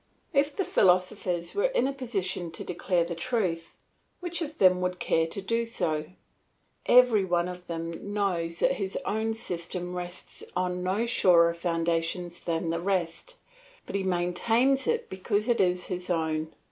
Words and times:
If 0.33 0.55
the 0.55 0.65
philosophers 0.65 1.53
were 1.53 1.65
in 1.67 1.85
a 1.85 1.93
position 1.93 2.49
to 2.53 2.63
declare 2.63 3.03
the 3.03 3.13
truth, 3.13 3.77
which 4.19 4.41
of 4.41 4.57
them 4.57 4.81
would 4.81 4.97
care 4.97 5.27
to 5.27 5.41
do 5.43 5.63
so? 5.63 6.05
Every 6.87 7.23
one 7.23 7.47
of 7.47 7.67
them 7.67 8.11
knows 8.11 8.57
that 8.61 8.77
his 8.77 8.97
own 9.05 9.35
system 9.35 9.93
rests 9.95 10.43
on 10.55 10.81
no 10.81 11.05
surer 11.05 11.53
foundations 11.53 12.39
than 12.39 12.71
the 12.71 12.79
rest, 12.81 13.35
but 13.85 13.93
he 13.95 14.01
maintains 14.01 14.87
it 14.87 15.07
because 15.07 15.47
it 15.47 15.61
is 15.61 15.85
his 15.85 16.09
own. 16.09 16.51